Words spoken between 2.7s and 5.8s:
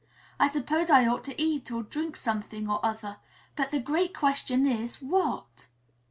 other, but the great question is 'What?'"